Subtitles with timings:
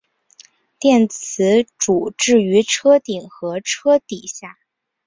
[0.79, 4.57] 电池组置于车顶和车底下。